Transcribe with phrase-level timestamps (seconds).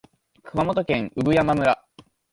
[0.45, 1.79] 熊本県産山村